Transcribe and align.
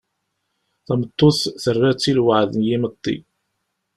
Tameṭṭut, 0.85 1.39
terra-tt 1.63 2.05
i 2.11 2.13
lwaɛd 2.19 2.51
n 2.55 2.61
yimeṭṭi. 2.69 3.15